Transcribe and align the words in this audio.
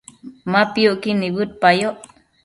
Ma 0.51 0.61
piucquid 0.73 1.15
nibëdeyoc 1.19 1.99